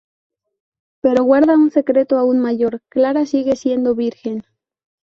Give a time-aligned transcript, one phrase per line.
[1.01, 4.43] Pero guarda un secreto aún mayor: Clara sigue siendo virgen.